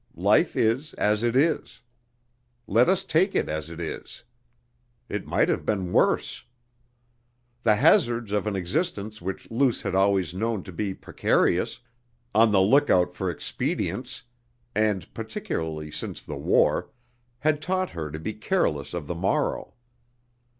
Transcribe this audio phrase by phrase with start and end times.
[0.17, 1.83] Life is as it is.
[2.65, 4.23] Let us take it as it is!
[5.07, 6.43] It might have been worse!
[7.61, 11.81] The hazards of an existence which Luce had always known to be precarious,
[12.33, 14.23] on the look out for expedients
[14.73, 16.89] and particularly since the war
[17.37, 19.75] had taught her to be careless of the morrow.